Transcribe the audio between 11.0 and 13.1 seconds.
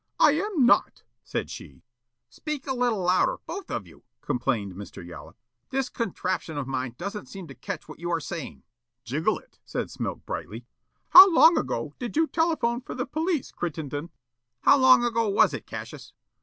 "How long ago did you telephone for the